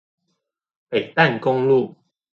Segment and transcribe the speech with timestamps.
[0.89, 1.95] 北淡公路